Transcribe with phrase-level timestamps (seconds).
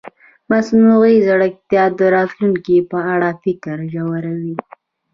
[0.49, 4.55] مصنوعي ځیرکتیا د راتلونکي په اړه فکر ژوروي.